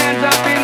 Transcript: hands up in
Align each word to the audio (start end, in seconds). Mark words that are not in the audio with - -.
hands 0.00 0.24
up 0.24 0.46
in 0.46 0.59